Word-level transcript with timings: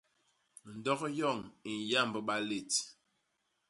Ndok 0.75 1.01
yoñ 1.17 1.39
i 1.69 1.71
nyamb 1.89 2.13
balét. 2.27 2.71